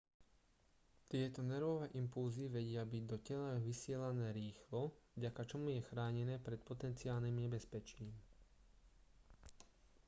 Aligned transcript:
tieto 1.13 1.39
nervové 1.51 1.87
impulzy 2.01 2.45
vedia 2.55 2.81
byť 2.93 3.03
do 3.11 3.17
tela 3.25 3.51
vysielané 3.67 4.27
rýchlo 4.39 4.81
vďaka 5.17 5.41
čomu 5.51 5.67
je 5.77 5.87
chránené 5.93 6.35
pred 6.45 6.57
potenciálnym 6.69 7.35
nebezpečím 7.45 8.09